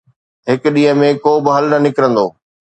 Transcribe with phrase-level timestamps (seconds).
[0.49, 2.25] هڪ ڏينهن ۾ ڪو به حل نه نڪرندو.